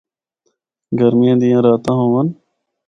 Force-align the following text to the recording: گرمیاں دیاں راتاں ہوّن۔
گرمیاں 0.99 1.37
دیاں 1.41 1.61
راتاں 1.65 1.97
ہوّن۔ 2.01 2.27